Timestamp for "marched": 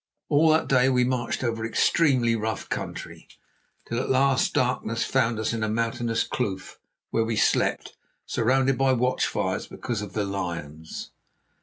1.03-1.43